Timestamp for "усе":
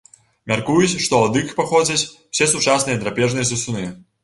2.09-2.49